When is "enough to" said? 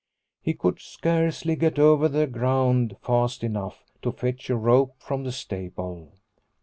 3.43-4.11